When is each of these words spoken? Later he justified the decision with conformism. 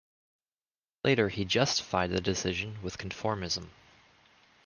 Later 1.03 1.29
he 1.29 1.45
justified 1.45 2.09
the 2.09 2.19
decision 2.19 2.81
with 2.81 2.97
conformism. 2.97 3.69